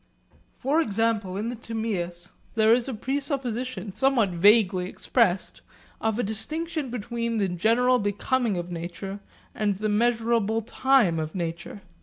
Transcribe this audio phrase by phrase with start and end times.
[0.57, 5.61] For example in the Timaeus there is a presupposition, somewhat vaguely expressed,
[6.01, 9.19] of a distinction between the general becoming of nature
[9.53, 11.83] and the measurable time of nature.